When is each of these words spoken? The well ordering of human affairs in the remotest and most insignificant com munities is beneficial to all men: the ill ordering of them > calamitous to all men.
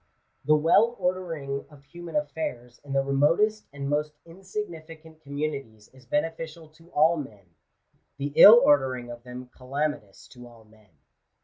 The 0.45 0.55
well 0.55 0.95
ordering 0.97 1.67
of 1.69 1.83
human 1.83 2.15
affairs 2.15 2.81
in 2.83 2.93
the 2.93 3.03
remotest 3.03 3.67
and 3.71 3.87
most 3.87 4.13
insignificant 4.25 5.21
com 5.23 5.33
munities 5.37 5.93
is 5.93 6.07
beneficial 6.07 6.69
to 6.69 6.89
all 6.91 7.17
men: 7.17 7.53
the 8.17 8.33
ill 8.35 8.59
ordering 8.65 9.11
of 9.11 9.21
them 9.21 9.49
> 9.51 9.53
calamitous 9.55 10.27
to 10.29 10.47
all 10.47 10.63
men. 10.63 10.89